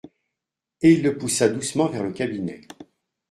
[0.81, 2.61] Et il le poussa doucement vers le cabinet.